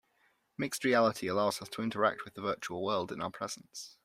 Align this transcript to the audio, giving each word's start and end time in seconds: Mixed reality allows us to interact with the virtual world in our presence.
Mixed 0.57 0.83
reality 0.83 1.27
allows 1.27 1.61
us 1.61 1.69
to 1.69 1.83
interact 1.83 2.25
with 2.25 2.33
the 2.33 2.41
virtual 2.41 2.83
world 2.83 3.11
in 3.11 3.21
our 3.21 3.29
presence. 3.29 3.97